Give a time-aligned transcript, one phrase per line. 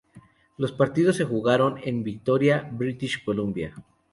[0.57, 3.75] Los partidos se jugaron en Victoria, British Columbia.